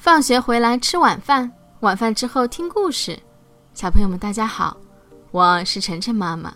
[0.00, 3.20] 放学回来吃晚饭，晚饭之后听故事。
[3.74, 4.74] 小朋友们，大家好，
[5.30, 6.54] 我是晨晨妈妈。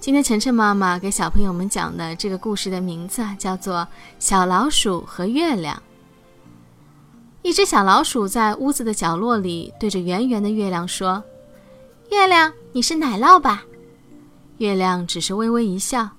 [0.00, 3.76] 今天晨晨妈妈给小朋友们讲的这个故事的名字叫做
[4.18, 5.76] 《小老鼠和月亮》。
[7.42, 11.22] 一只小老鼠在屋子的角落里，对着圆圆的月亮说
[12.10, 13.62] ：“月亮，你是奶酪吧？”
[14.58, 16.10] 月亮只是微微一笑。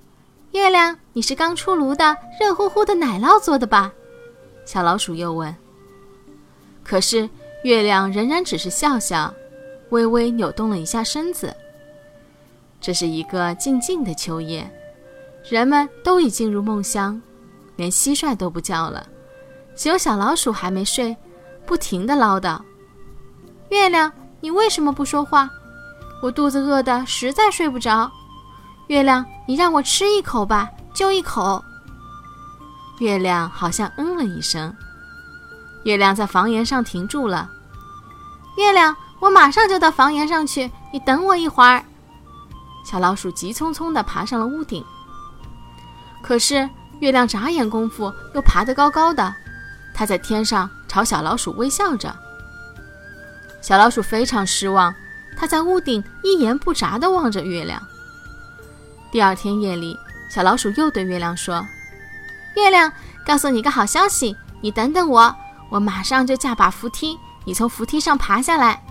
[0.52, 3.92] “月亮，你是刚出炉的热乎乎的奶酪做的吧？”
[4.64, 5.54] 小老鼠又问。
[6.90, 7.30] 可是
[7.62, 9.32] 月亮仍然只是笑笑，
[9.90, 11.54] 微微扭动了一下身子。
[12.80, 14.68] 这是一个静静的秋夜，
[15.48, 17.22] 人们都已进入梦乡，
[17.76, 19.06] 连蟋蟀都不叫了，
[19.76, 21.16] 只有小老鼠还没睡，
[21.64, 22.60] 不停地唠叨
[23.70, 25.48] ：“月亮，你为什么不说话？
[26.20, 28.10] 我肚子饿得实在睡不着。
[28.88, 31.64] 月亮，你让我吃一口吧，就一口。”
[32.98, 34.74] 月亮好像嗯了一声。
[35.84, 37.50] 月亮在房檐上停住了。
[38.56, 41.84] 月亮，我马上就到房檐上去，你等我一会儿。
[42.84, 44.84] 小老鼠急匆匆地爬上了屋顶。
[46.22, 46.68] 可是
[47.00, 49.34] 月亮眨眼功夫又爬得高高的，
[49.94, 52.14] 它在天上朝小老鼠微笑着。
[53.62, 54.94] 小老鼠非常失望，
[55.36, 57.80] 它在屋顶一言不眨地望着月亮。
[59.10, 59.98] 第二天夜里，
[60.30, 61.66] 小老鼠又对月亮说
[62.56, 62.92] ：“月亮，
[63.24, 65.34] 告诉你个好消息，你等等我。”
[65.70, 68.82] 我马上就架把扶梯，你从扶梯上爬下来。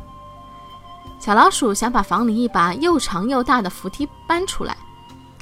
[1.19, 4.75] 小老鼠想把房里一把又长又大的扶梯搬出来，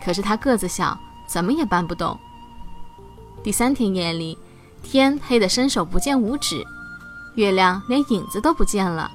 [0.03, 2.19] 可是它个子小，怎么也搬不动。
[3.43, 4.35] 第三天夜里，
[4.81, 6.65] 天黑得伸手不见五指，
[7.35, 9.11] 月亮连影子都不见了。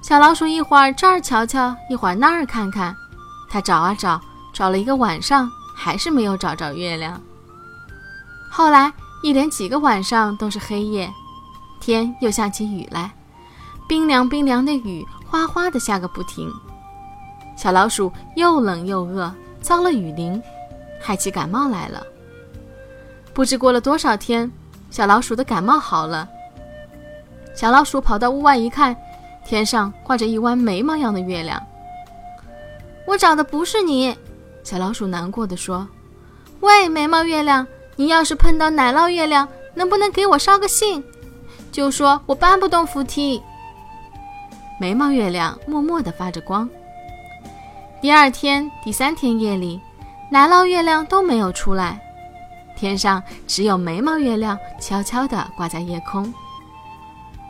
[0.00, 2.94] 小老鼠一会儿这儿瞧瞧，一会儿那儿看看，
[3.50, 4.20] 它找啊找，
[4.52, 7.20] 找了一个晚上，还是没有找着月亮。
[8.48, 8.92] 后来。
[9.22, 11.12] 一连几个晚上都是黑夜，
[11.80, 13.10] 天又下起雨来，
[13.88, 16.48] 冰凉冰凉的雨哗哗的下个不停。
[17.56, 20.40] 小老鼠又冷又饿，遭了雨淋，
[21.00, 22.02] 害起感冒来了。
[23.32, 24.50] 不知过了多少天，
[24.90, 26.28] 小老鼠的感冒好了。
[27.54, 28.94] 小老鼠跑到屋外一看，
[29.44, 31.60] 天上挂着一弯眉毛样的月亮。
[33.06, 34.14] 我找的不是你，
[34.62, 35.88] 小老鼠难过的说
[36.60, 37.66] ：“喂，眉毛月亮。”
[37.96, 41.02] 你要是碰到奶酪月亮，能不能给我捎个信，
[41.72, 43.42] 就说我搬不动扶梯。
[44.78, 46.68] 眉毛月亮默默地发着光。
[48.02, 49.80] 第二天、第三天夜里，
[50.30, 51.98] 奶酪月亮都没有出来，
[52.76, 56.32] 天上只有眉毛月亮悄悄地挂在夜空。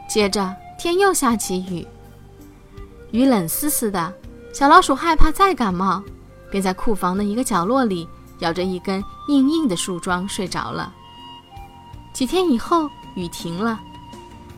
[0.09, 1.85] 接着天又下起雨，
[3.11, 4.15] 雨冷丝丝的，
[4.53, 6.01] 小老鼠害怕再感冒，
[6.49, 8.09] 便在库房的一个角落里。
[8.41, 10.93] 咬着一根硬硬的树桩睡着了。
[12.13, 13.79] 几天以后，雨停了，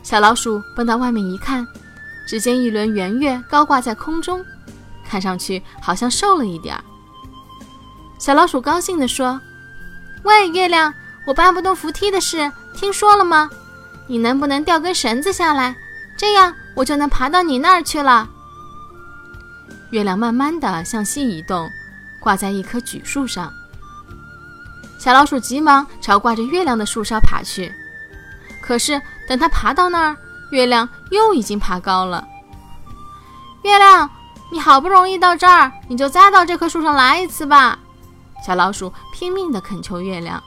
[0.02, 1.66] 小老鼠奔到外面一看，
[2.26, 4.44] 只见一轮圆月高挂在空中，
[5.04, 6.84] 看上去好像瘦了一点儿。
[8.18, 9.40] 小老鼠高兴地说
[10.24, 10.92] ：“喂，月亮，
[11.26, 13.50] 我搬不动扶梯的事听说了吗？
[14.06, 15.76] 你能不能掉根绳子下来，
[16.16, 18.28] 这样我就能爬到你那儿去了？”
[19.90, 21.68] 月亮慢慢地向西移动，
[22.20, 23.52] 挂在一棵榉树上。
[24.98, 27.72] 小老鼠急忙朝挂着月亮的树梢爬去，
[28.60, 30.16] 可是等它爬到那儿，
[30.50, 32.26] 月亮又已经爬高了。
[33.62, 34.10] 月亮，
[34.50, 37.78] 你好不容易到这儿，你就再到这棵树上来一次吧！
[38.44, 40.42] 小老鼠拼命地恳求月亮，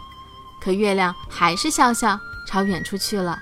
[0.62, 3.40] 可月亮还是笑笑朝远处去了。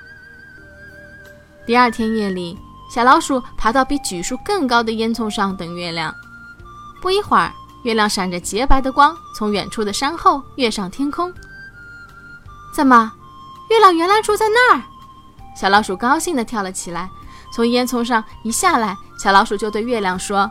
[1.65, 2.57] 第二天夜里，
[2.93, 6.13] 小老鼠爬到比榉树更高的烟囱上等月亮，
[7.01, 7.51] 不一会儿。
[7.83, 11.33] 月亮闪着洁白的光，从远处的山后跃上天空。
[12.73, 13.11] 怎么，
[13.69, 14.81] 月亮原来住在那儿？
[15.55, 17.09] 小老鼠高兴地跳了起来，
[17.53, 20.49] 从烟囱上一下来，小老鼠就对月亮说：“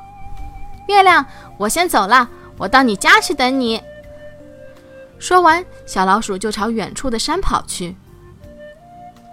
[0.88, 1.24] 月亮，
[1.58, 3.80] 我先走了，我到你家去等你。”
[5.18, 7.96] 说完，小老鼠就朝远处的山跑去。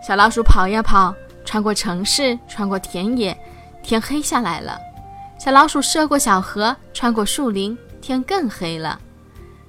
[0.06, 1.14] 小老鼠跑呀跑，
[1.44, 3.38] 穿过城市，穿过田野，
[3.84, 4.78] 天黑下来了。
[5.38, 7.78] 小老鼠涉过小河，穿过树林。
[8.06, 9.00] 天更黑了，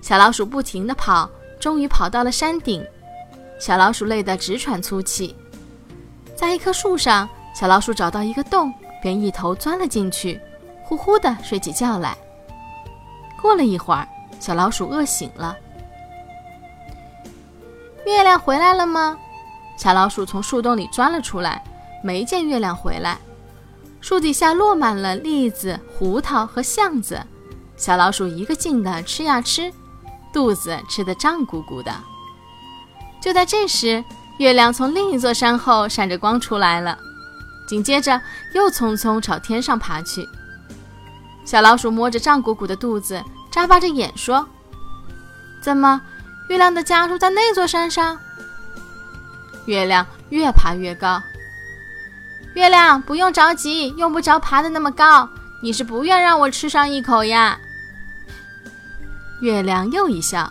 [0.03, 2.87] 小老鼠不停地跑，终于跑到了山顶。
[3.59, 5.35] 小老鼠累得直喘粗气，
[6.37, 10.38] 在一棵树上，小老鼠找到一个洞，便一头钻了进去，
[10.85, 12.15] 呼呼地睡起觉来。
[13.41, 14.06] 过了一会儿，
[14.39, 15.56] 小老鼠饿醒了。
[18.05, 19.17] 月亮回来了吗？
[19.79, 21.65] 小老鼠从树洞里钻了出来，
[22.05, 23.17] 没见月亮回来。
[24.03, 27.19] 树底下落满了栗子、胡桃和橡子。
[27.76, 29.73] 小老鼠一个劲地吃呀吃，
[30.32, 31.93] 肚子吃得胀鼓鼓的。
[33.20, 34.02] 就在这时，
[34.38, 36.99] 月亮从另一座山后闪着光出来了，
[37.69, 38.20] 紧接着
[38.55, 40.26] 又匆匆朝天上爬去。
[41.44, 44.49] 小老鼠摸着胀鼓鼓的肚子，眨巴着眼说
[45.62, 46.00] ：“怎么，
[46.49, 48.19] 月亮的家住在那座山上？”
[49.67, 51.22] 月亮越爬越高。
[52.55, 55.29] 月亮不用着急，用不着爬得那么高。
[55.62, 57.58] 你是不愿让我吃上一口呀？
[59.41, 60.50] 月亮又一笑。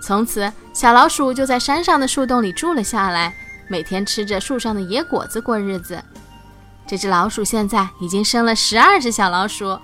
[0.00, 3.34] 从此，小老鼠就在山上的树洞里住了下来，
[3.68, 6.02] 每天吃着树上的野果子过日子。
[6.86, 9.76] 这只老鼠现在已经生了十二只小老鼠，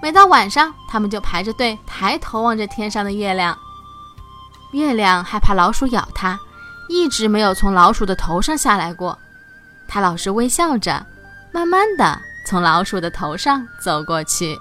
[0.00, 3.58] 每到晚上，它们就排着队，抬头望着天上的月亮。
[4.72, 6.38] 月亮害怕老鼠咬它，
[6.88, 9.18] 一直没有从老鼠的头上下来过。
[9.88, 11.04] 它老是微笑着，
[11.52, 14.56] 慢慢的从老鼠的头上走过去。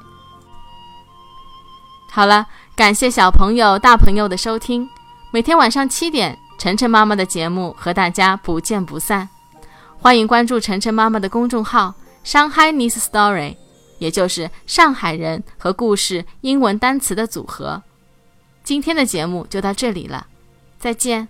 [2.12, 4.90] 好了，感谢小朋友、大朋友的收听。
[5.32, 9.30] 每天晚上七点，晨晨妈妈的节目和大家不见不散。
[9.98, 11.94] 欢迎关注晨晨妈妈的公众号
[12.26, 13.56] “Shanghai News Story”，
[13.98, 17.82] 也就是上海人和故事英文单词的组合。
[18.62, 20.28] 今天的节目就到这里了，
[20.78, 21.30] 再见。